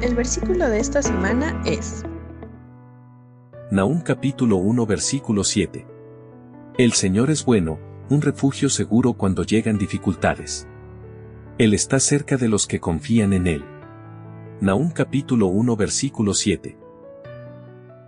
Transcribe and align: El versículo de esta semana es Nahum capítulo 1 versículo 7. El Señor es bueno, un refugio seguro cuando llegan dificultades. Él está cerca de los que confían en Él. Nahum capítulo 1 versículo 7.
El 0.00 0.14
versículo 0.14 0.68
de 0.68 0.78
esta 0.78 1.02
semana 1.02 1.60
es 1.66 2.04
Nahum 3.72 4.00
capítulo 4.00 4.56
1 4.58 4.86
versículo 4.86 5.42
7. 5.42 5.88
El 6.78 6.92
Señor 6.92 7.30
es 7.30 7.44
bueno, 7.44 7.80
un 8.08 8.22
refugio 8.22 8.68
seguro 8.68 9.14
cuando 9.14 9.42
llegan 9.42 9.76
dificultades. 9.76 10.68
Él 11.58 11.74
está 11.74 11.98
cerca 11.98 12.36
de 12.36 12.46
los 12.46 12.68
que 12.68 12.78
confían 12.78 13.32
en 13.32 13.48
Él. 13.48 13.64
Nahum 14.60 14.90
capítulo 14.92 15.48
1 15.48 15.74
versículo 15.74 16.32
7. 16.32 16.78